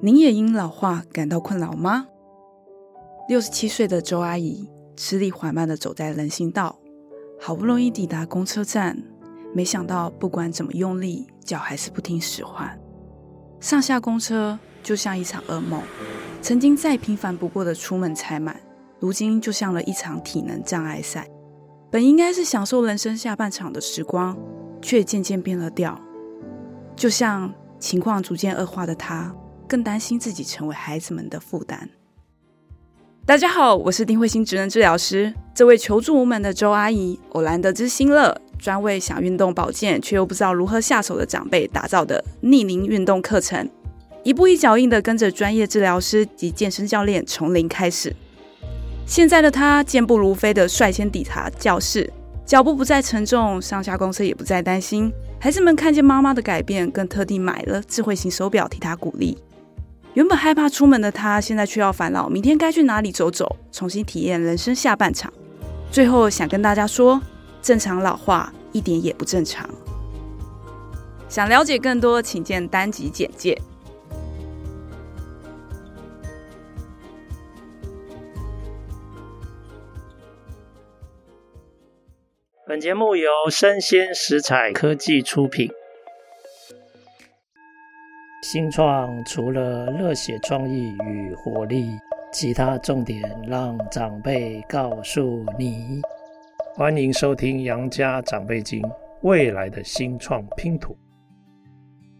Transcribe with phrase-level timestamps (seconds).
[0.00, 2.06] 您也因老化感到困扰吗？
[3.28, 6.78] 六十七岁的周阿姨吃力缓慢地走在人行道，
[7.40, 9.02] 好不容易抵达公车站，
[9.52, 12.78] 没想到不管怎么用力，脚还是不听使唤。
[13.58, 15.82] 上下公车就像一场噩梦，
[16.40, 18.60] 曾经再平凡不过的出门采买，
[19.00, 21.28] 如今就像了一场体能障碍赛。
[21.90, 24.38] 本应该是享受人生下半场的时光，
[24.80, 26.00] 却渐渐变了调。
[26.94, 29.34] 就像情况逐渐恶化的她。
[29.68, 31.90] 更担心自己成为孩子们的负担。
[33.26, 35.34] 大家好，我是丁慧欣职能治疗师。
[35.54, 43.68] 这位求助无门的周阿姨，偶然得知新乐专为想运动保健却又不知道如何下手的长辈打造的逆龄运动课程，
[44.22, 48.16] 一步一脚印的跟着专业治疗师及健身教练从零开始。
[49.04, 52.10] 现在的她健步如飞的率先抵达教室，
[52.46, 55.12] 脚步不再沉重，上下公车也不再担心。
[55.38, 59.36] 孩子们看见妈妈的改变，更特地买了智慧型手表替她鼓励。
[60.18, 65.32] 原本害怕出门的他，现在却要烦恼明天该去哪里走走，重新体验人生下半场。
[65.92, 67.22] 最后想跟大家说，
[67.62, 69.70] 正常老化一点也不正常。
[71.28, 73.56] 想了解更多，请见单集简介。
[82.66, 85.70] 本节目由生鲜食材科技出品。
[88.50, 91.90] 新创除了热血创意与活力，
[92.32, 96.00] 其他重点让长辈告诉你。
[96.74, 98.80] 欢迎收听《杨家长辈经》，
[99.20, 100.96] 未来的新创拼图。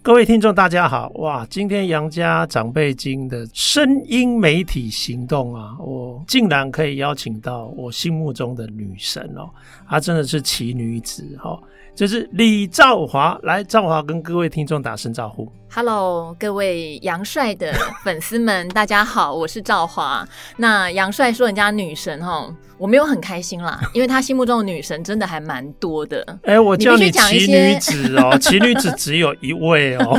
[0.03, 1.11] 各位听众，大家好！
[1.15, 9.49] 哇，今天杨家长辈经的声音媒体行动啊，我竟然可以邀请到我心目中的女神哦，
[9.89, 11.59] 她真的是奇女子哦，
[11.95, 13.39] 就是李兆华。
[13.43, 15.51] 来，兆华跟各位听众打声招呼。
[15.71, 20.27] Hello，各位杨帅的粉丝们，大家好， 我是赵华。
[20.57, 22.53] 那杨帅说人家女神哈。
[22.79, 26.25] 我没有很开心啦， 因为他心目中的女神真的还蛮多的。
[26.45, 30.17] 哎、欸，我叫你奇女子哦， 奇女子只有一位哦。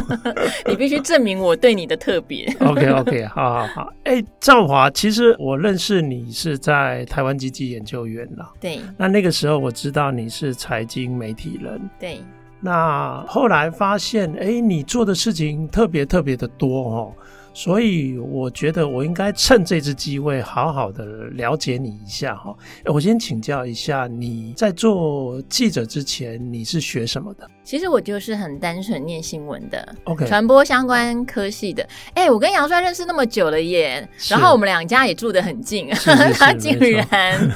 [0.67, 2.53] 你必须证明我对你的特别。
[2.59, 3.93] OK OK，好好好。
[4.03, 8.51] 哎、欸，兆华，其实我认识你是在台湾经济研究院啦。
[8.59, 8.81] 对。
[8.97, 11.79] 那那个时候我知道你是财经媒体人。
[11.97, 12.21] 对。
[12.61, 17.13] 那后来发现，哎、你做的事情特别特别的多哦。
[17.51, 22.55] 所以我觉得我应该趁这次机会好好的了解你一下哈。
[22.85, 27.49] 我先请教一下，你在做记者之前你是学什么的？
[27.69, 31.88] 其实我就是很单纯念新闻的，OK，传播相关科系的。
[32.16, 37.47] 哎、欸，我跟杨帅认识那么久了耶，然后我们两家也住得很近，是是是 他竟然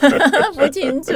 [0.56, 1.12] 不清楚。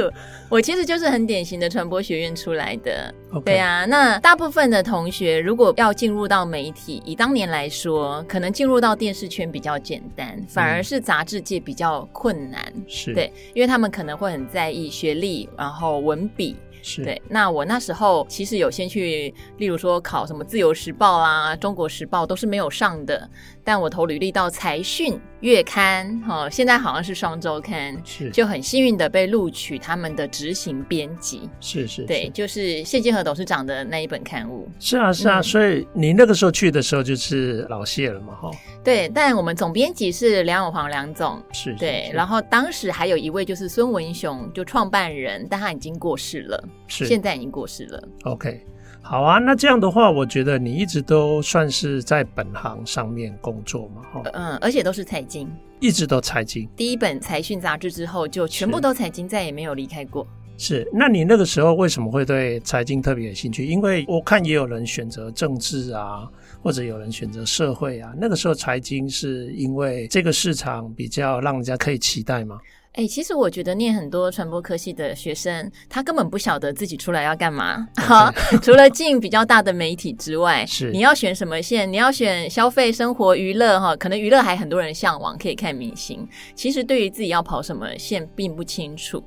[0.49, 3.43] 我其实就是很典型的传播学院出来的，okay.
[3.43, 3.85] 对啊。
[3.85, 16.55] 那大部分的同学如果要进入到媒体，以当年来说，可能进入到电视圈比较简单，反而是杂志界比较困难，是、嗯、对，因为他们可能会很在意学历，然后文笔。
[16.85, 23.27] 是对，那我那时候其实有先去，例如说考什么《自由时报》啊，《中国时报》都是没有上的。
[23.63, 31.49] 但我投履历到财讯月刊，哈、哦，现在好像是双周刊，是就很幸运的被录取他们的执行编辑。
[31.59, 34.67] 是是，是，对，就是谢金河董事长的那一本刊物。
[34.79, 38.51] 是啊是啊、嗯，所以你那个时候去的时候就是老谢了嘛，哈。
[38.83, 46.63] 对，但我们总编辑是梁永煌梁总，是，是，是，对，然后当时还有一位就是孙文雄，就创办人，但他已经过世了。
[46.87, 48.03] 是，现在已经过世了。
[48.23, 48.61] OK，
[49.05, 54.21] 好啊，那这样的话，我觉得你一直都算是在本行上面工作嘛，哈。
[54.31, 56.67] 嗯，而且都是财经，一直都财经。
[56.75, 60.25] 第一本财讯杂志之后，就全部都财经，再也没有离开过。
[60.57, 63.65] 是，那你那个时候为什么会对财经特别有兴趣？
[63.65, 66.25] 因为我看也有人选择政治啊，
[66.61, 68.13] 或者有人选择社会啊。
[68.17, 72.57] 那个时候财经是因为这个市场比较让人家可以期待吗？
[72.93, 77.87] 哎、欸，其实我觉得念很多传播科系的学生，他根本不晓得自己出来要干嘛。
[77.95, 78.31] 哈、
[78.61, 81.91] 除了进比较大的媒体之外，是你要选什么线？
[81.91, 83.95] 你要选消费、生活、娱乐哈？
[83.95, 86.27] 可能娱乐还很多人向往，可以看明星。
[86.53, 89.23] 其实对于自己要跑什么线，并不清楚。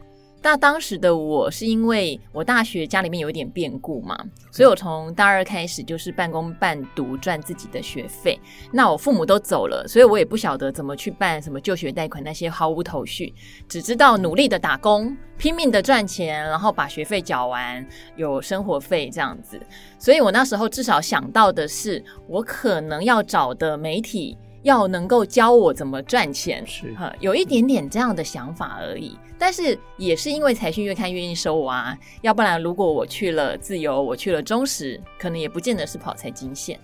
[0.47, 4.17] 那当时的我是因为我大学家里面有一点变故嘛，
[4.53, 8.39] 所以我从大二开始就是半工半读赚自己的学费。
[8.73, 13.35] 那我父母都走了，所以我也不晓得怎么去办什么就学贷款那些毫无头绪，
[13.69, 17.85] 只知道努力的打工，拼命的赚钱，然后把学费缴完，
[18.15, 19.61] 有生活费这样子。
[19.99, 24.39] 所以我那时候至少想到的是，我可能要找的媒体。
[24.67, 29.17] 要能够教我怎么赚钱，是哈，有一点点这样的想法而已。
[29.39, 36.81] 但是也是因为财讯月刊愿意收我啊，要不然如果我去了自由，我去了中实，可能也不见得是跑财经线。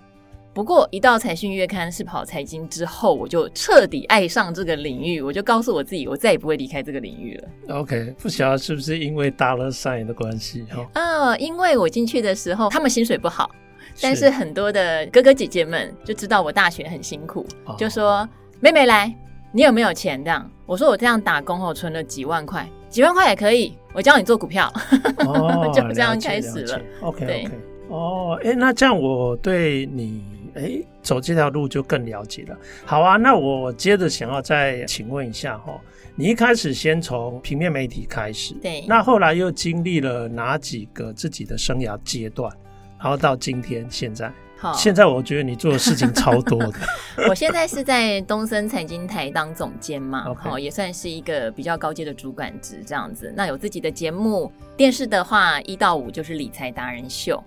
[0.54, 7.80] 不过一到财讯月刊是跑财经之后，我就彻底爱上这个领域，我就告诉我自己，我再也不会离开这个领域了。
[7.80, 10.88] OK，不晓得是不是因为 dollar sign 的关系哈？
[10.92, 13.50] 啊，因为我进去的时候，他们薪水不好，
[14.00, 18.28] 但是很多的哥哥姐姐们就知道我大学很辛苦，哦、就说
[18.60, 19.14] 妹妹来，
[19.52, 20.22] 你有没有钱？
[20.24, 24.72] 这样，我说我这样打工后存了几万块，几万块也可以，我教你做股票，
[25.26, 26.76] 哦、 就这样开始了。
[26.76, 27.50] 了 OK，对 OK，
[27.88, 30.24] 哦，哎，那这样我对你。
[30.54, 32.54] 哎，走这条路就更了解了。
[32.84, 35.80] 好啊，那我接着想要再请问一下哈，
[36.14, 42.54] 你一开始先从平面媒体开始，对，那后来又经历了哪几个自己的生涯阶段，
[43.02, 46.72] 然后到今天现在，好，现在我觉得你做的事情超多的。
[47.28, 53.32] 我现在是在东森财经台当总监嘛，好 Okay，也算是一个比较高阶的主管职这样子。
[53.36, 57.42] 那有自己的节目，电视的话一到五就是理财达人秀，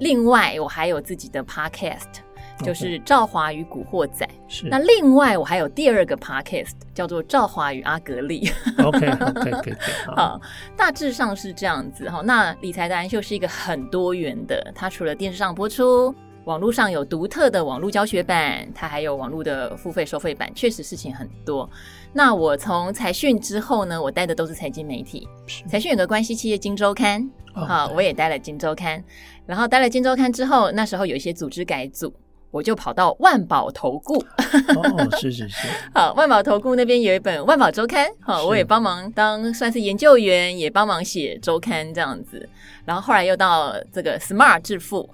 [0.00, 2.20] 另外我还有自己的 podcast。
[2.62, 4.28] 就是赵华与古惑仔。
[4.48, 4.66] 是。
[4.68, 8.50] 那另外我还有第二个 podcast 叫做赵华与阿格力。
[8.78, 9.76] OK OK OK
[10.06, 10.40] 好，
[10.76, 12.22] 大致上是这样子哈。
[12.24, 16.14] 那理财达人秀是一个很多元的，它除了电视上播出，
[16.44, 21.68] 网络上有独特的网络教学版，它还有网络的付费收费版，确实事情很多。
[22.12, 25.28] 那我从财讯之后呢，我带的都是财经媒体。
[25.68, 29.02] 财讯有个关系企业金周刊，好.我也带了金周刊。
[29.44, 32.12] 然后带了金周刊之后，那时候有一些组织改组。
[32.50, 34.14] 我就跑到万宝投顾，
[34.76, 42.48] 哦，是是是， 好，万宝投顾那边有一本《万宝周刊》，好，我也帮忙当算是研究员，也帮忙写周刊这样子。
[42.84, 45.08] 然后后来又到这个 Smart 致富.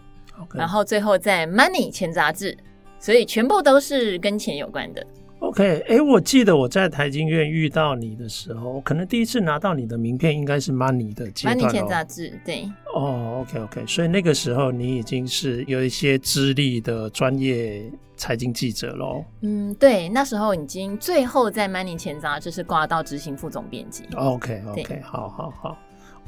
[0.53, 2.59] 然后最后在 Money 钱杂志，
[2.99, 5.07] 所以全部都是跟钱有关的。
[5.55, 12.69] OK，哎、欸，我记得我在台经院遇到你的时候，可能第一次拿到你的名片应该是 Money 的阶段 Money 钱杂志，对。
[12.93, 19.25] 哦、oh,，OK OK，所以那个时候你已经是有一些资历的专业财经记者喽。
[19.43, 24.03] 嗯，对，那时候已经最后在 Money 钱杂志是挂到执行副总编辑。
[24.17, 25.79] OK OK，好好好。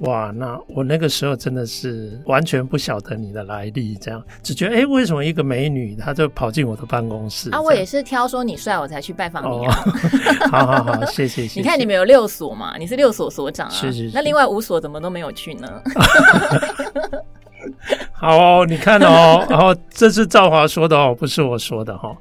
[0.00, 7.48] 哇，那我那个时候真的是完全不晓得你的来历，这样只觉得哎、欸，为什么一个美女她就跑进我的办公室？
[7.50, 9.84] 啊，我也是挑说你帅，我才去拜访你啊。
[10.44, 11.60] 哦、 好好好，谢谢谢谢。
[11.60, 12.76] 你看你们有六所嘛？
[12.78, 13.70] 你是六所所长啊？
[13.70, 14.14] 是是是。
[14.14, 15.69] 那另外五所怎么都没有去呢？
[18.12, 22.16] 好哦，你看哦，然后这是赵华说的哦，不是我说的哈、哦。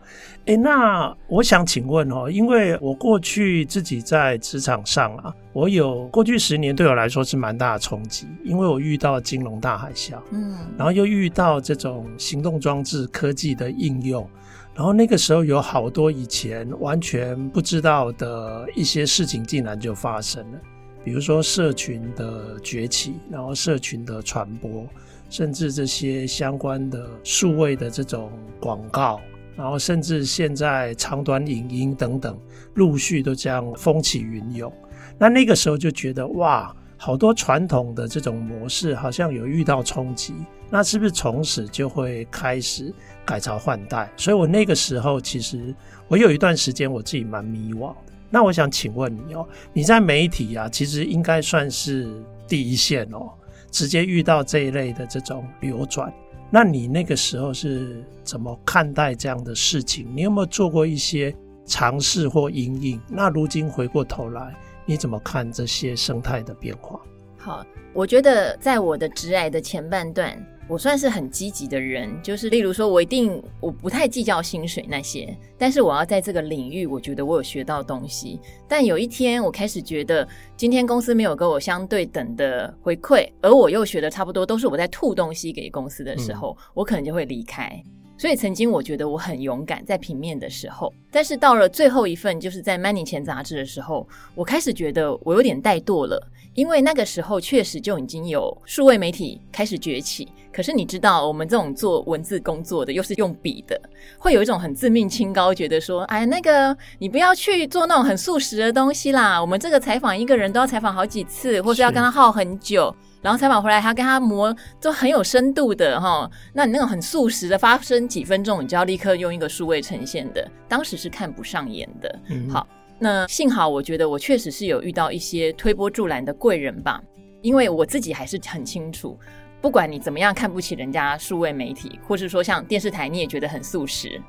[0.45, 14.30] 哎，那我想请问哦，因为我过去自己在职场上啊，我有过去十年对我来说是蛮大的冲击，因为我遇到金融大海啸，嗯，然后又遇到这种行动装置科技的应用，
[14.75, 20.59] 然后那个时候有好多以前完全不知道的一些事情竟然就发生了，
[21.03, 24.86] 比如说社群的崛起，然后社群的传播，
[25.27, 29.19] 甚至这些相关的数位的这种广告。
[29.56, 32.38] 然后甚至现在长短影音等等，
[32.74, 34.72] 陆续都这样风起云涌。
[35.18, 40.34] 那那个时候就觉得哇，好多传统的这种模式好像有遇到冲击。
[40.69, 42.94] 那是不是从此就会开始
[43.24, 44.12] 改朝换代？
[44.18, 45.74] 所以我那个时候其实
[46.07, 48.13] 我有一段时间我自己蛮迷惘的。
[48.30, 52.12] 那我想请问你哦，你在媒体啊，其实应该算是
[52.48, 53.30] 第一线哦，
[53.72, 56.12] 直接遇到这一类的这种流转。
[56.50, 60.07] 那你那个时候是怎么看待这样的事情？
[60.15, 63.02] 你有没有做过一些尝试或阴影？
[63.09, 66.99] 那如今回过头来，你怎么看这些生态的变化？
[67.37, 70.37] 好，我觉得在我的直癌的前半段。
[70.68, 78.40] 我算是很积极的人，就是例如说，我一定我不太计较薪水那些，但是我要在这个领域，我觉得我有学到东西。
[78.68, 87.72] 但有一天，我开始觉得今天公司没有给我相对等的回馈，而我又学的差不多都是我在吐东西给公司的时候，嗯、我可能就会离开。
[88.18, 100.28] 所以曾经我觉得我很勇敢，在平面的时候，但是到了最后一份，就是在《Money 前杂志》的时候，我开始觉得我有点怠惰了，因为那个时候确实就已经有数位媒体开始崛起。
[100.52, 103.80] 可是你知道，我们这种做文字工作的，又是用笔的，
[104.18, 109.40] 会有一种很自命清高，觉得说，哎，那个你不要去做那种很速食的东西啦。
[109.40, 112.95] 我们这个采访一个人都要采访好几次，或是要跟他耗很久。
[113.21, 116.30] 然后采访回来，他跟他磨都很有深度的哈。
[116.54, 122.19] 那你那种很速食的，发生几分钟，你就要立刻用一个数位呈现的，当时是看不上眼的。
[122.30, 127.02] 嗯、好，那幸好我觉得我确实是有遇到一些推波助澜的贵人吧，
[127.42, 129.18] 因为我自己还是很清楚。
[129.61, 134.21] 不管你怎么样看不起人家数位媒体，或是说像电视台，你也觉得很素食。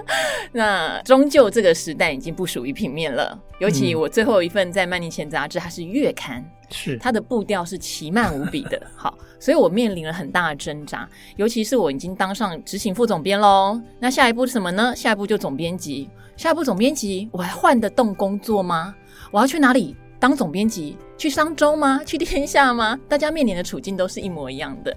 [0.52, 3.40] 那终究这个时代已经不属于平面了。
[3.58, 8.78] 尤其我最后一份在《曼尼前》杂志，它是月刊，是它的步调是奇慢无比的。
[8.94, 11.08] 好，所以我面临了很大的挣扎。
[11.36, 14.94] 尤其是我已经当上执行副总编喽，那下一步是什么呢？
[14.94, 16.10] 下一步就总编辑。
[16.42, 18.92] 下一步总编辑，我还换得动工作吗？
[19.30, 19.94] 我要去哪里？
[20.18, 22.00] 当总编辑去商周吗？
[22.04, 22.98] 去天下吗？
[23.08, 24.92] 大家面临的处境都是一模一样的。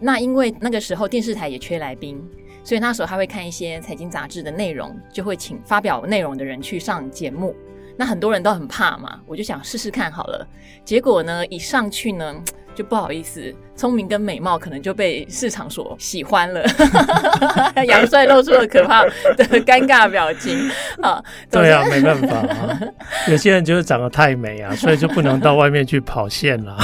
[0.00, 2.26] 那因为那个时候电视台也缺来宾，
[2.64, 7.54] 所以那时候他会看一些财经杂志的内容，就会请发表内容的人去上节目。
[7.94, 10.48] 那很多人都很怕嘛，我就想试试看好了。
[10.82, 12.42] 结果呢，一上去呢，
[12.74, 13.54] 就不好意思。
[13.76, 16.64] 聪明跟美貌可能就被市场所喜欢了，
[17.86, 20.58] 杨帅露出了可怕的尴尬表情
[21.02, 21.22] 啊！
[21.50, 22.80] 对啊，没办法啊，
[23.28, 26.74] 有些人就是长得太美啊， 所以就不能到外面去跑线了。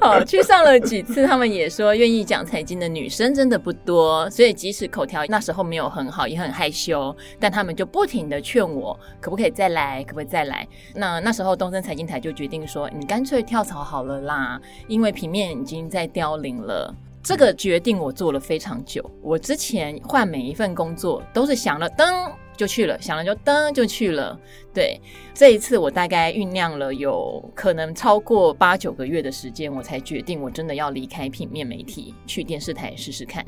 [0.00, 10.64] 好，去上了几次，他们也说愿意讲财经的女生真的不多，所以即使口条那时候没有很好，也很害羞，但他们就不停的劝我，可不可以再来，可不可以再来？
[10.94, 16.08] 那那时候东森财经台就决定说，你干脆跳槽好了啦，因为平面已经在。
[16.12, 19.08] 凋零了，这个决定我做了非常久。
[19.22, 24.38] 我之前换每一份工作都是想了噔就去了，想了就噔就去了。
[24.74, 25.00] 对，
[25.34, 33.44] 这一次我大概酝酿了有可能超过八九个月的时间，我才决定我真的要离开平面媒体，去电视台试试看。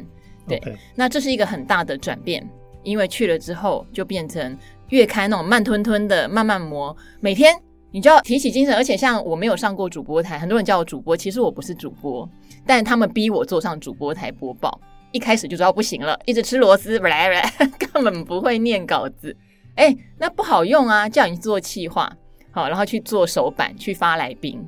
[0.49, 0.61] 对.
[0.94, 2.49] 那这是一个很大的转变，
[2.83, 4.56] 因为去了之后就变成
[4.88, 7.54] 月刊那种慢吞吞的慢慢磨，每天
[7.95, 12.29] 你就要提起精神，而且像我没有上过主播台，很多人叫我主播，其实我不是主播。
[12.67, 14.81] 但他们逼我坐上主播台播报，
[15.13, 19.37] 一开始就知道不行了，一直吃螺丝， 根本不会念稿子。
[19.77, 21.09] 哎、那不好用啊！
[21.09, 22.13] 叫你做企划，
[22.51, 24.61] 好，然后去做手板，去发来宾，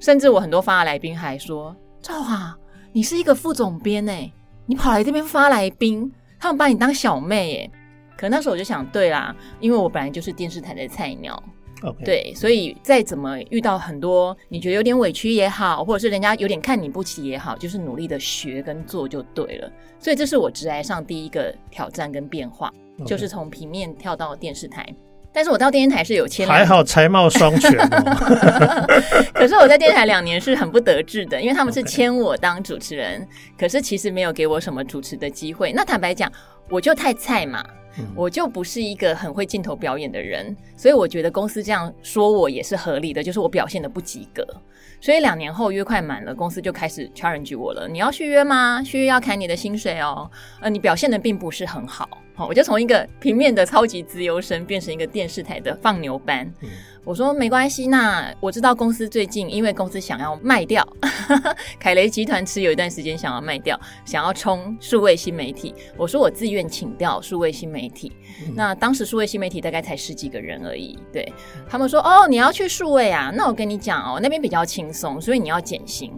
[0.00, 2.52] 甚至我很多发来宾还说：“赵华，
[2.90, 4.28] 你是一个副总编哎，
[4.66, 6.10] 你跑来这边发来宾，
[6.40, 7.70] 他们把你当小妹哎。”
[8.18, 11.40] 可那时候我就想，对啦，因为我本来就是电视台的菜鸟。
[12.04, 19.70] 对，所以再怎么遇到很多你觉得有点委屈也好，或者是人家有点看你不起也好，就是努力的学跟做就对了。
[19.98, 22.72] 所以这是我职涯上第一个挑战跟变化.
[23.06, 24.86] 就是从平面跳到电视台。
[25.32, 28.14] 但是我到电视台是有签，还好才貌双全哦。
[29.32, 33.26] 可是我在电视台两年是很不得志的，因为他们是签我当主持人.
[33.58, 35.72] 可是其实没有给我什么主持的机会。
[35.72, 36.30] 那坦白讲，
[36.68, 37.64] 我就太菜嘛。
[38.14, 44.46] 我就不是一个很会镜头表演的人，所以我觉得公司这样说我也是合理的，就是我表现的不及格。
[45.00, 47.88] 所以两年后约快满了，公司就开始 challenge 我了。
[47.88, 48.82] 你要续约吗？
[48.84, 50.30] 续约要砍你的薪水哦。
[50.60, 52.08] 呃，你表现的并不是很好。
[52.34, 56.50] 好，我就从一个平面的超级资优生变成一个电视台的放牛班。
[56.62, 56.68] 嗯
[57.04, 60.86] 我说没关系，那我知道公司最近因为公司想要卖掉，
[61.80, 65.74] 凯雷集团持有一段时间想要卖掉，想要冲数位新媒体。
[65.96, 68.12] 我说我自愿请调数位新媒体。
[68.46, 70.96] 嗯、那当时数位新媒体大概才十几个人而已。
[71.12, 71.32] 对，
[71.68, 73.32] 他们说哦，你要去数位啊？
[73.34, 76.12] 那我跟你讲哦，那边比较轻松，所以你要减薪。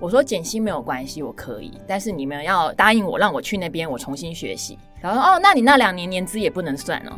[0.00, 4.78] 我说减薪没有关系，我可以，但是你们要答应我，让我去那边，我重新学习。
[5.02, 7.12] 然后说哦，那你那两年年资也不能算哦。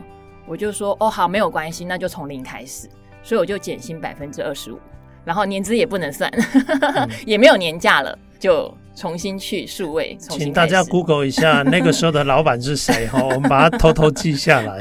[0.47, 2.89] 我就说哦，好，没有关系，那就从零开始。
[3.23, 4.79] 所以我就减薪百分之二十五，
[5.25, 6.31] 然后年资也不能算，
[6.95, 10.15] 嗯、 也没有年假了，就重新去数位。
[10.21, 14.79] 请大家 Google 一下那个时候的老板是谁 哈，我们把它偷偷记下来。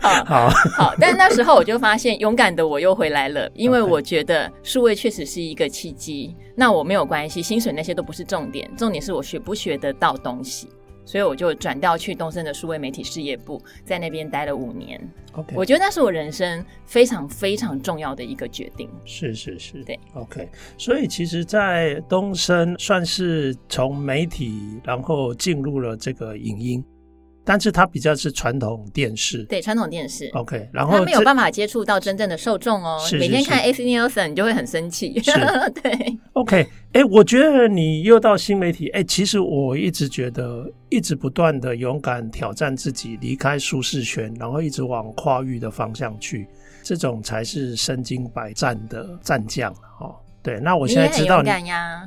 [0.00, 6.34] 好 好好，但是那时候我就发现，勇敢的我又回来了，因为我觉得数位确实是一个契机。
[6.56, 10.68] 那我没有关系，薪水那些都不是重点，重点是我学不学得到东西。
[11.06, 15.00] 所以我就转调去东森的数位媒体事业部，在那边待了五年。
[15.32, 18.90] OK，我觉得那是我人生非常非常重要的一个决定。
[19.04, 19.98] 是是是，对。
[20.14, 26.84] OK，所以其实，在东森算是从媒体，然后进入了这个影音。
[27.48, 32.98] 但是它比较是传统电视，对传统电视，OK，然后它没有办法接触到真正的受众哦。
[33.00, 35.30] 是是是，每天看 AC Nielsen 你就会很生气，是。
[35.80, 36.62] 对，OK，
[36.92, 46.48] 哎、欸，我觉得你又到新媒体，哎、欸，其实我一直觉得，一直不断的勇敢挑战自己，离开舒适圈，然后一直往跨域的方向去，
[46.82, 50.16] 这种才是身经百战的战将哦。
[50.46, 52.04] 对，那我现在知道你，哎、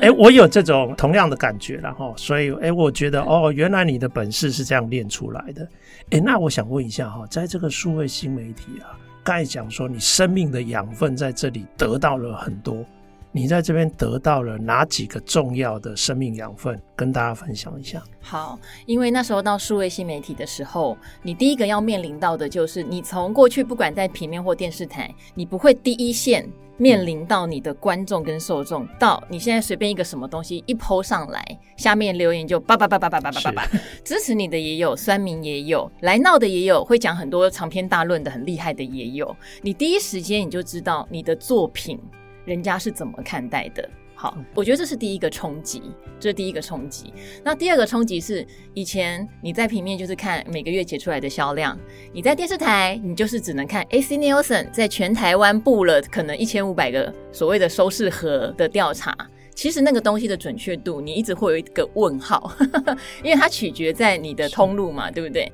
[0.00, 5.62] 欸，我有这种同样的感觉了哈，所以哎、欸，我觉得哦，原来你的本事是这样练出来的。
[6.06, 12.84] 哎、欸，那我想问一下哈，在这个数位新媒体啊，刚才讲说你生命的养分在这里得到了很多，
[13.32, 18.02] 你在这边得到了哪几个重要的生命养分，跟大家分享一下。
[18.20, 26.44] 好，因为那时候到数位新媒体的时候，你第一个要面临到的就是，你从过去不管在平面或电视台，你不会第一线
[26.76, 33.68] 面临到你的观众跟受众，到你现在随便一个什么东西一 po 上来，下面留言就叭叭叭叭叭叭叭叭叭，
[34.02, 41.96] 支持你的也有，酸民也有，来闹的也有，会讲很多长篇大论的很厉害的也有，你第一时间你就知道你的作品。
[42.44, 43.88] 人家是怎么看待的？
[44.14, 45.82] 好，我觉得这是第一个冲击，
[46.18, 47.10] 这是第一个冲击。
[47.42, 51.78] 那第二个冲击是，以前你在平面就是看每个月结出来的销量，
[52.12, 59.16] 你在电视台你就是只能看 AC Nielsen 在全台湾布了可能一千五百个所谓的收视盒的调查，
[59.54, 62.52] 其实那个东西的准确度你一直会有一个问号，
[63.24, 65.50] 因为它取决在你的通路嘛，对不对？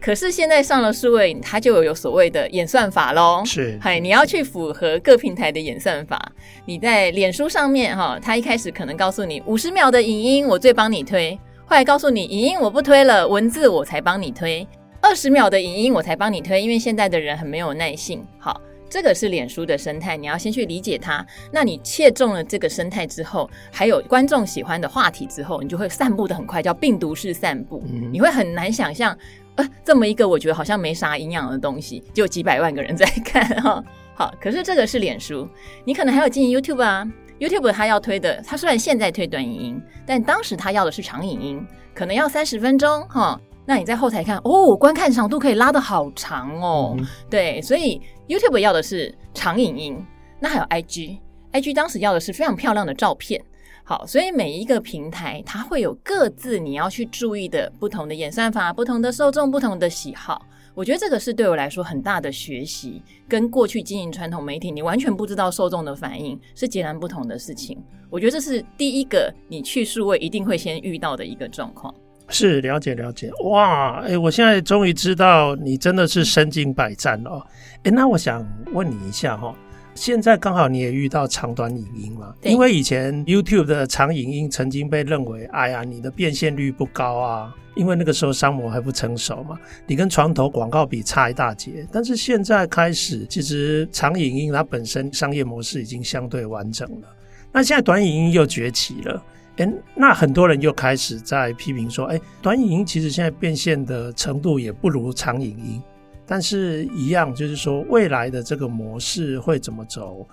[0.00, 3.42] 可是现在上了数位，它就有所谓的演算法喽。
[3.44, 6.32] 是，嗨，你要去符合各平台的演算法。
[6.64, 14.66] 你在脸书上面哈，它一开始可能告诉你五十秒的影音我最帮你推，后来告诉你影音我不推了，文字我才帮你推。
[15.00, 18.24] 二十秒的影音我才帮你推，因为现在的人很没有耐性。
[18.38, 21.24] 好，这个是脸书的生态，你要先去理解它。
[21.52, 27.82] 那你切中了这个生态之后，还有观众喜欢的话题之后，你就会散布的很快，叫病毒式散布。
[27.86, 29.16] 嗯、你会很难想象。
[29.58, 33.82] 呃，这么一个我觉得好像没啥营养的东西，就几百万个人在看哈。
[34.14, 35.48] 好，可是这个是脸书，
[35.84, 37.06] 你可能还有经营 YouTube 啊。
[37.40, 43.40] YouTube 它要推的，它虽然现在推短影音，但当时它要的是长影音，可能要三十分钟哈。
[43.64, 46.96] 那你在后台看，哦，观看长度可以拉的好长哦。
[46.98, 50.06] 嗯、对，所以 YouTube 要的是长影音。
[50.40, 53.40] 那还有 IG，IG 当时要的是非常漂亮的照片。
[53.88, 60.44] 好，所以每一个平台它会有各自你要去注意的不同的演算法、不同的受众、不同的喜好。
[60.74, 67.82] 我觉得这个是对我来说很大的学习，跟过去经营传统媒体你完全不知道受众的反应是截然不同的事情。
[68.10, 71.94] 我觉得这是第一个你去数位一定会先遇到的一个状况。
[72.28, 77.42] 是，了解了解，哇，哎，我现在终于知道你真的是身经百战了。
[77.84, 79.54] 哎，那我想问你一下哈。
[79.98, 82.32] 现在刚好你也遇到长短影音嘛？
[82.44, 91.84] 因为以前 YouTube 的长影音曾经被认为，哎呀，你的变现率不高啊，因为那个时候商模还不成熟嘛，你跟床头广告比差一大截。
[91.90, 97.08] 但是现在开始，其实长影音它本身商业模式已经相对完整了。
[97.52, 99.20] 那现在短影音又崛起了，
[99.56, 105.82] 诶，那很多人又开始在批评说，哎，短影音其实现在变现的程度也不如长影音。
[106.30, 110.28] 但是，一样就是说，未来的这个模式会怎么走？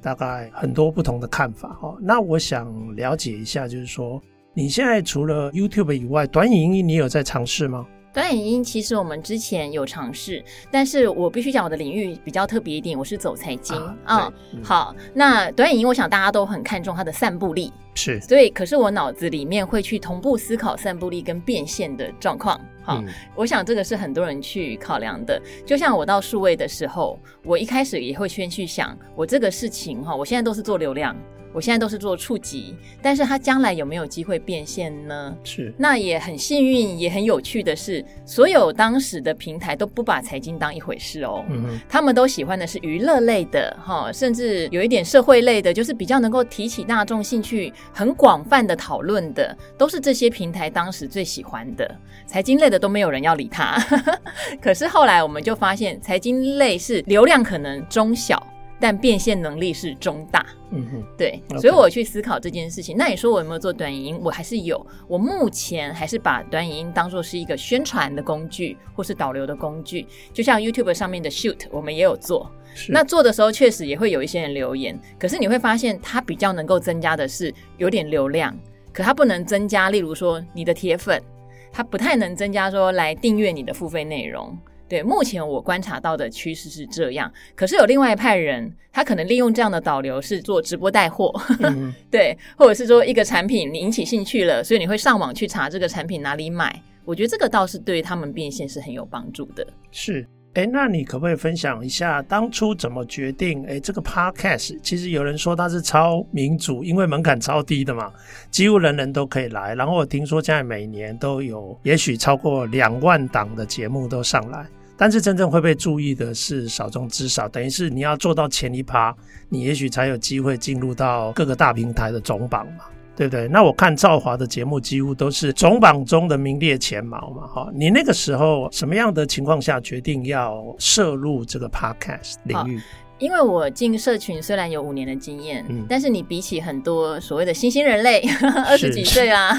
[0.00, 1.94] 大概很多不同的看法哈。
[2.00, 4.18] 那我想了解一下，就是说，
[4.54, 7.86] 你现在除了 YouTube 以外，短影音你有在尝试吗？
[8.14, 14.32] 短影音其实我们之前有尝试，但是我必须讲我的领域比较特别一点，我是走财经啊。
[14.62, 22.60] 好，那短影音我想大家都很看重它的散布力，是，所以可是我脑子里面会去同步思考散布力跟变现的状况。
[22.84, 25.42] 好，嗯、我想这个是很多人去考量的。
[25.66, 31.16] 就像我到数位的时候，我一开始也会先去想，我这个事情哈，我现在都是做流量。
[31.54, 35.34] 我现在都是做触及，但是它将来有没有机会变现呢？
[35.44, 51.88] 是，那也很幸运，也很有趣的是，所有当时的平台都不把财经当一回事哦，嗯哼，他们都喜欢的是娱乐类的哈，甚至有一点社会类的，就是比较能够提起大众兴趣、很广泛的讨论的，都是这些平台当时最喜欢的。
[52.26, 53.80] 财经类的都没有人要理他，
[54.60, 58.44] 可是后来我们就发现，财经类是流量可能中小。
[58.80, 61.60] 但变现能力是中大，嗯哼，对，Okay.
[61.60, 62.96] 所以我去思考这件事情。
[62.96, 64.20] 那你说我有没有做短影音？
[64.22, 70.06] 我还是有，我目前还是把短影音当做是一个宣传的工具，或是导流的工具。
[70.32, 72.50] 就像 YouTube 上面的 Shoot，我们也有做。
[72.88, 78.52] 那做的时候确实也会有一些人留言，可是你会发现它比较能够增加的是有点流量，
[78.92, 81.22] 可它不能增加，例如说你的铁粉，
[81.70, 84.58] 它不太能增加说来订阅你的付费内容。
[84.88, 87.32] 对，目前我观察到的趋势是这样。
[87.54, 96.82] 可是有另外一派人，他可能利用这样的导流是做直播带货，嗯、 对，或者是说一个产品你引起兴趣了，所以你会上网去查这个产品哪里买。
[97.04, 99.66] 我觉得这个倒是对他们变现是很有帮助的。
[99.90, 103.66] 是，哎，那你可不可以分享一下当初怎么决定？
[103.66, 108.12] 哎，这个 Podcast 其实有人说它是超民主，因为门槛超低的嘛，
[108.52, 109.74] 几乎人人都可以来。
[109.74, 114.64] 然后我听说现在每年都有，也许超过两万档的节目都上来。
[114.96, 119.12] 但是真正会被注意的是少中之少，等于是你要做到前一趴，
[119.48, 122.84] 你也许才有机会进入到各个大平台的总榜嘛，
[123.16, 123.46] 对不对？
[123.48, 127.70] 那我看赵华的节目几乎都是总榜中的名列前茅嘛，哈。
[127.74, 132.80] 你那个时候什么样的情况下决定要涉入这个 podcast 领域？
[133.24, 138.22] 因为我进社群虽然有五年的经验，嗯，但是你比起很多所谓的新兴人类，
[138.68, 139.56] 二十几岁啊，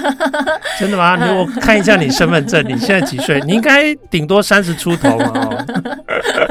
[0.78, 1.16] 真的吗？
[1.26, 3.42] 你我看一下你身份证，你现在几岁？
[3.42, 5.66] 你应该顶多三十出头嘛，哦。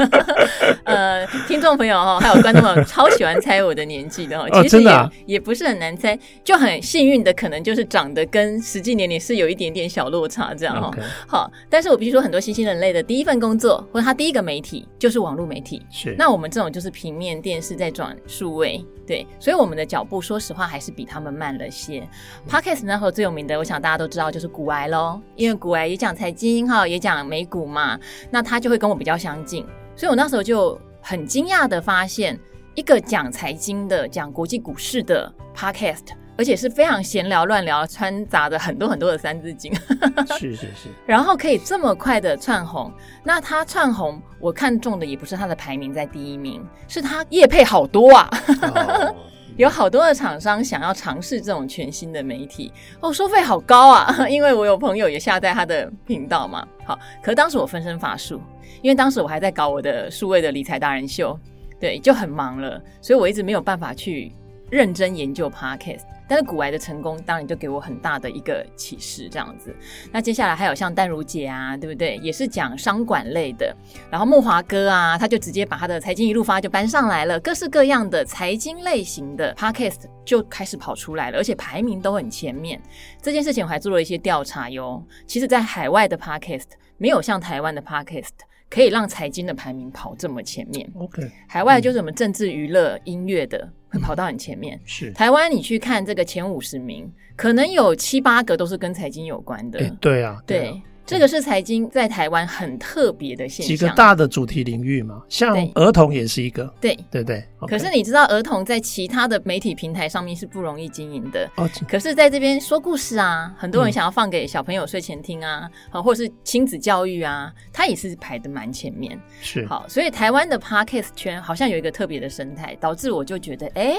[0.84, 10.90] 呃，听众朋友哈，还有观众朋友超喜欢猜我的年纪的哦，其实也、哦真的啊、也不是很难猜，就很幸运的可能就是长得跟实际年龄是有一点点小落差这样哈。
[11.26, 22.08] 好，但是我必须说，很多新兴人类的第一份工作或者他第一个媒体就是网络媒体，是那我们这种就是平面电视在转数位，对，所以我们的脚步说实话还是比他们慢了些。
[22.48, 32.40] Podcast 那时候最有名的，我想大家都知道就是股癌喽，因为股癌也讲财经哈，也讲美股嘛，那他就会跟我比较相近，所以我那时候就很惊讶的发现，
[32.74, 36.23] 一个讲财经的、讲国际股市的 Podcast。
[36.36, 39.72] 而且是非常闲聊乱聊，穿杂着很多很多的三字经。
[40.38, 40.88] 是是是。
[41.06, 42.92] 然后可以这么快的窜红，
[43.22, 48.28] 那他窜红，我看中的也不是他的排名在第一名，是他业配好多啊。
[48.62, 49.16] Oh.
[49.56, 54.26] 有好多的厂商想要尝试这种全新的媒体，哦，收费好高啊！
[54.28, 56.66] 因为我有朋友也下载他的频道嘛。
[56.84, 58.40] 好，可是当时我分身乏术，
[58.82, 61.38] 因为当时我还在搞我的数位的理财达人秀，
[61.78, 64.32] 对，就很忙了，所以我一直没有办法去
[64.70, 66.02] 认真研究 Podcast。
[66.28, 69.74] 但是股癌的成功，当然就给我很大的一个启示，这样子。
[70.10, 72.16] 那接下来还有像淡如姐啊，对不对？
[72.18, 73.74] 也是讲商管类的。
[74.10, 82.80] 然后木华哥啊，他就直接把他的财经一路发就搬上来了，各式各样的财经类型的 podcast 就开始跑出来了，而且排名都很前面。
[83.20, 85.04] 这件事情我还做了一些调查哟。
[85.26, 86.64] 其实，在海外的 podcast
[86.96, 88.30] 没有像台湾的 podcast
[88.68, 90.90] 可以让财经的排名跑这么前面。
[90.96, 93.68] OK，海外就是我们政治、娱乐、音乐的。
[93.94, 95.48] 会跑到很前面，是台湾。
[95.48, 99.78] 你去看这个前五十名，可能有七八个都是跟财经有关的。
[99.78, 100.62] 欸、对啊，对。
[100.62, 107.44] 对这个是财经在台湾很特别的现象，几个大的主题领域嘛，像儿童也是一个，对对对。
[107.68, 111.68] 可是你知道，儿童在其他的媒体平台上面是不容易经营的哦。
[111.88, 119.18] 可是在这边说故事啊，很多人想要放给小朋友睡前听啊，啊、嗯，或是亲子教育啊，它也是排的蛮前面。
[119.40, 123.94] 是好，所以台湾的 Podcast 圈好像有一个特别的生态，导致我就觉得，哎。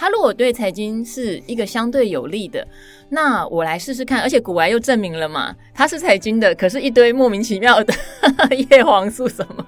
[0.00, 2.66] 他如果对财经是一个相对有利的，
[3.10, 4.22] 那我来试试看。
[4.22, 7.94] 而且古玩又证明了嘛，他是财经的，可是一堆莫名其妙的
[8.70, 9.62] 叶黄素什么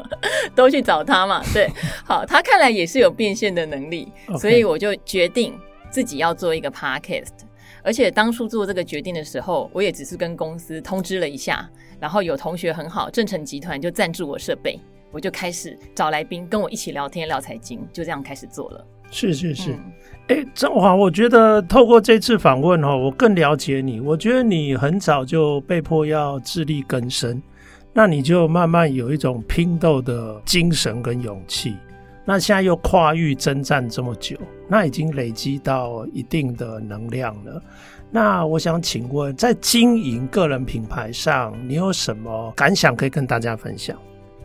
[0.54, 1.42] 都去找他嘛。
[1.52, 1.70] 对，
[2.02, 5.52] 好，他看来也是有变现的能力 所以我就决定
[5.90, 7.34] 自己要做一个 podcast。
[7.82, 11.68] 而且当初做这个决定的时候，我也只是跟公司通知了一下，
[12.00, 18.86] 然后有同学很好，正成集团就赞助我设备，我就开始找来宾跟我一起聊天聊财经，就这样开始做了。
[19.12, 19.72] 是是是，
[20.28, 24.00] 哎、嗯，赵华，我觉得透过这次访问哦，我更了解你。
[24.00, 27.40] 我觉得你很早就被迫要自力更生，
[27.92, 31.76] 那你就慢慢有一种拼斗的精神跟勇气。
[32.24, 37.62] 那现在又跨域征战这么久，那已经累积到一定的能量了。
[38.10, 43.98] 那我想请问，在经营个人品牌上，你有什么感想可以跟大家分享？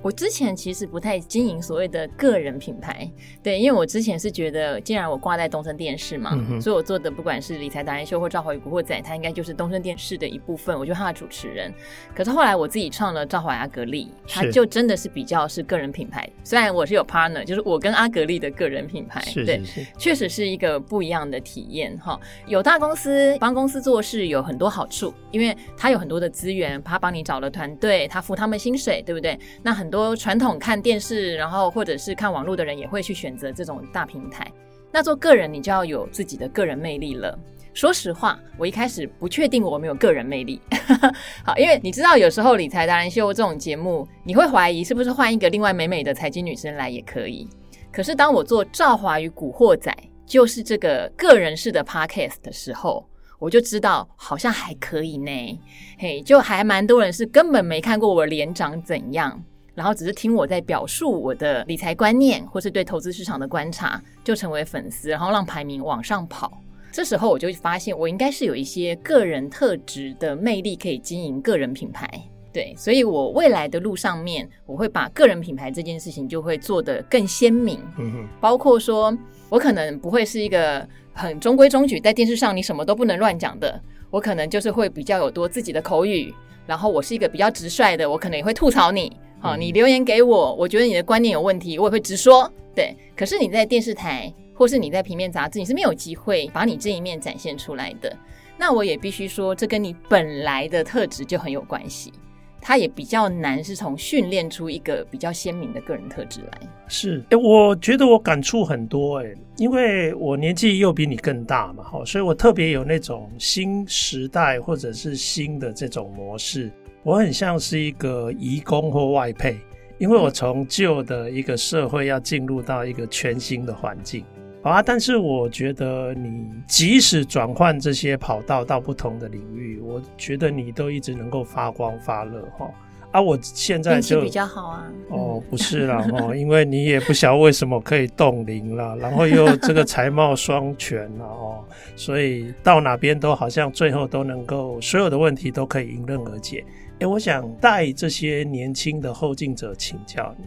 [0.08, 3.12] 我之前其实不太经营所谓的个人品牌，
[3.44, 11.74] 对，因为我之前是觉得，既然我挂在东森电视嘛，嗯、所以我做的不管是理财达人秀或赵华与古惑仔，它应该就是东森电视的一部分，我就是他的主持人。
[12.16, 16.26] 可是后来我自己创了赵华阿格力，它就真的是比较是个人品牌。
[16.42, 22.18] 虽然我是有 partner，就是我跟阿格力的个人品牌，是是是对，确实是一个不一样的体验哈。
[22.46, 29.38] 有大公司帮公司做事有很多好处，因为他有很多的资源，他帮你找了团队，他付他们薪水，对不对？
[29.62, 29.97] 那很多。
[29.98, 34.52] 多传统看电视，然后或者是看网络的人也会去选择这种大平台。
[34.92, 37.38] 那做个人，你就要有自己的个人魅力了。
[37.74, 40.62] 说实话，我一开始不确定我没有个人魅力。
[41.46, 47.48] 好，因为你知道，有时候理财达人秀这种节目，你会怀疑是不是换一个另外美美的财经女生来也可以。
[47.92, 53.08] 可是当我做赵华与古惑仔，就是这个个人式的 podcast 的时候。
[53.40, 55.60] 我就知道好像还可以呢，
[56.00, 59.40] 嘿，就还蛮多人是根本没看过我脸长怎样，
[59.78, 66.60] 然后只是听我在表述我的理财观念或是对投资市场的观察，就成为粉丝，然后让排名往上跑。
[66.92, 72.10] 这时候我就发现，我应该是有一些个人特质的魅力可以经营个人品牌，
[72.52, 79.16] 对，所以我未来的路上面，我会把个人品牌这件事情就会做得更鲜明，嗯哼，包括说
[79.48, 80.88] 我可能不会是一个。
[81.20, 83.82] 很中规中矩，在电视上你什么都不能乱讲的。
[84.12, 86.32] 我可能就是会比较有多自己的口语，
[86.68, 89.12] 然后我是一个比较直率的，我可能也会吐槽你。
[89.40, 92.52] 好、嗯，你留言给我，我觉得你的观念有问题，我也会直说。
[92.76, 98.16] 对，可是你在电视台或是你在平面杂志，你是没有机会把你这一面展现出来的。
[98.58, 102.12] 那我也必须说，这跟你本来的特质就很有关系。
[102.60, 106.60] 它也比较难是从训练出一个比较鲜明的个人特质来。
[106.88, 116.72] 是，哎，我觉得我感触很多，哎，因为我年纪又比你更大嘛，好，所以我特别有那种新时代或者是新的这种模式，
[117.04, 119.58] 我很像是一个移工或外配，
[119.98, 124.24] 因为我从旧的一个社会要进入到一个全新的环境。
[124.64, 124.82] 好啊！
[124.84, 132.70] 但是我觉得你即使转换这些跑道到不同的领域，我觉得你都一直能够发光发热哈。
[133.18, 134.92] 啊，我现在就比较好啊。
[135.10, 146.64] 哦，不是啦哦，因为你也不晓得为什么可以冻龄了，然后又 这个才貌双全了哦，所以到哪边都好像最后都能够所有的问题都可以迎刃而解。
[147.00, 150.46] 诶，我想带这些年轻的后进者请教你。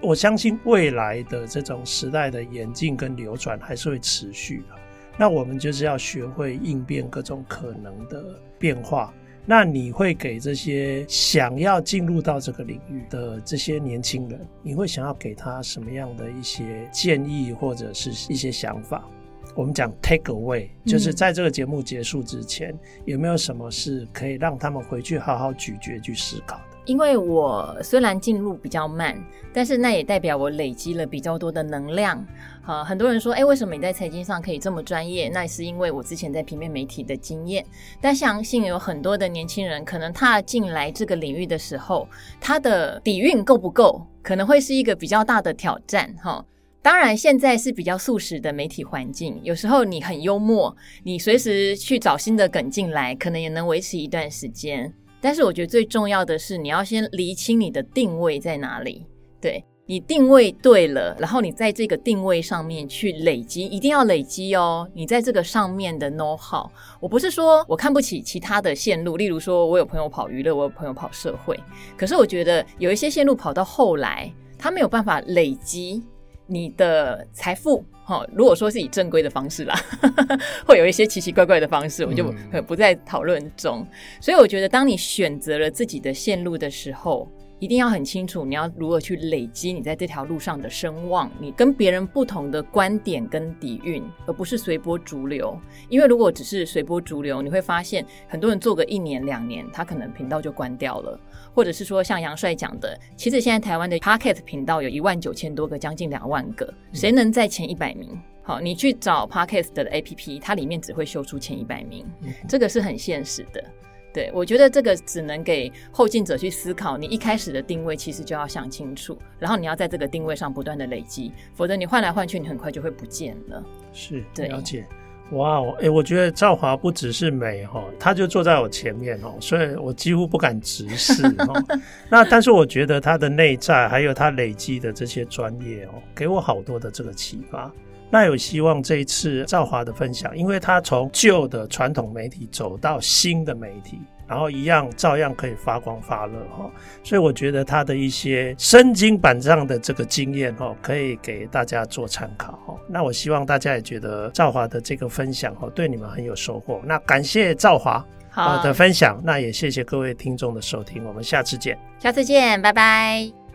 [0.00, 4.74] 我相信未来的这种时代的演进跟流转还是会持续的。
[5.18, 8.24] 那我们就是要学会应变各种可能的
[8.58, 9.12] 变化。
[9.48, 19.08] 那你会给这些想要进入到这个领域的这些年轻人，你会想要给他什么样的一些建议或者是一些想法？
[19.54, 26.75] 我们讲 take away，就是在这个节目结束之前，嗯、有没有什么是可以让他们回去好好咀嚼、去思考的？
[26.86, 29.20] 因为我虽然进入比较慢，
[29.52, 32.24] 但是那也代表我累积了比较多的能量。
[32.62, 35.28] 好，很多人说，哎，为什么你在财经上可以这么专业？
[35.28, 37.64] 那是因为我之前在平面媒体的经验。
[38.00, 42.08] 但相信有很多的年轻人，可能踏进来这个领域的时候，
[42.40, 46.14] 他的底蕴够不够，可能会是一个比较大的挑战。
[46.22, 46.44] 哈，
[46.82, 54.92] 当然现在是比较速食的媒体环境，有时候你很幽默，你随时去找新的梗进来，可能也能维持一段时间。
[55.20, 59.04] 但是我觉得最重要的是，你要先厘清你的定位在哪里。
[59.40, 64.88] 对，你定位对了，然后你在这个定位上面去累积，一定要累积哦。
[64.94, 66.68] 你在这个上面的 know how，
[67.00, 71.58] 我不是说我看不起其他的线路，例如说我有朋友跑娱乐，我有朋友跑社会，
[71.96, 76.02] 可是我觉得有一些线路跑到后来，他没有办法累积
[76.46, 77.84] 你的财富。
[78.06, 79.74] 哦，如果说是以正规的方式啦，
[80.64, 82.32] 会有一些奇奇怪怪的方式，我就
[82.64, 83.84] 不在讨论中。
[84.20, 87.28] 所以我觉得，当你选择了自己的线路的时候，
[87.58, 95.58] 一定要很清楚你要如何去累积你在这条路上的声望，你跟别人不同的观点跟底蕴，而不是随波逐流。
[95.88, 101.18] 因为如果只是随波逐流，你会发现很多人做个一年两年，他可能频道就关掉了，
[101.56, 108.10] 或者是说像杨帅讲的，其实现在台湾的 Podcast 频道有一万九千多个，将近两万个，谁能在前一百名？
[108.42, 112.06] 好，你去找 Podcast 的 APP，它里面只会秀出前一百名，
[112.46, 113.64] 这个是很现实的。
[114.12, 116.98] 对，我觉得这个只能给后进者去思考。
[116.98, 123.64] 你一开始的定位其实就要想清楚，然后你要在这个定位上不断的累积，否则你换来换去，你很快就会不见了。
[123.94, 124.86] 是，对，了解。
[125.32, 131.64] 哇哦，哎，我觉得赵华不只是美哈，他就坐在我前面哦，所以我几乎不敢直视哦。
[132.08, 137.72] 那但是我觉得他的内在还有他累积的这些专业哦，给我好多的这个启发。
[138.08, 146.70] 那有希望这一次赵华的分享，因为他从旧的传统媒体走到新的媒体，然后一样照样可以发光发热哈，
[147.02, 152.74] 所以我觉得他的一些身经百战的这个经验哈，可以给大家做参考哈。
[152.88, 156.80] 那我希望大家也觉得赵华的这个分享哈，对你们很有收获。
[156.84, 163.45] 那感谢赵华好的分享，那也谢谢各位听众的收听，我们下次见，下次见，拜拜。